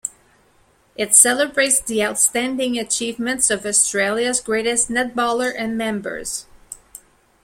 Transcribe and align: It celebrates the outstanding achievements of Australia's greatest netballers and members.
It 0.95 1.13
celebrates 1.13 1.79
the 1.79 2.03
outstanding 2.03 2.75
achievements 2.79 3.51
of 3.51 3.67
Australia's 3.67 4.41
greatest 4.41 4.89
netballers 4.89 5.53
and 5.55 5.77
members. 5.77 6.47